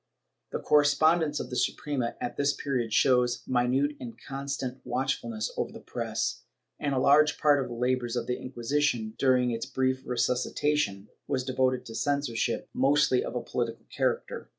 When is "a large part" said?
6.95-7.63